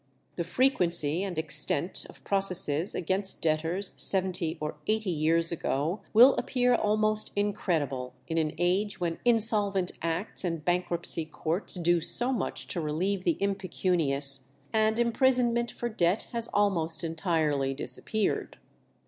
The 0.35 0.43
frequency 0.43 1.21
and 1.21 1.37
extent 1.37 2.07
of 2.09 2.23
processes 2.23 2.95
against 2.95 3.39
debtors 3.43 3.93
seventy 3.95 4.57
or 4.59 4.77
eighty 4.87 5.11
years 5.11 5.51
ago 5.51 6.01
will 6.11 6.33
appear 6.37 6.73
almost 6.73 7.29
incredible 7.35 8.15
in 8.27 8.39
an 8.39 8.53
age 8.57 8.99
when 8.99 9.19
insolvent 9.25 9.91
acts 10.01 10.43
and 10.43 10.65
bankruptcy 10.65 11.25
courts 11.25 11.75
do 11.75 12.01
so 12.01 12.33
much 12.33 12.65
to 12.69 12.81
relieve 12.81 13.25
the 13.25 13.37
impecunious, 13.39 14.47
and 14.73 14.97
imprisonment 14.97 15.69
for 15.69 15.87
debt 15.87 16.29
has 16.31 16.47
almost 16.47 17.03
entirely 17.03 17.75
disappeared. 17.75 18.57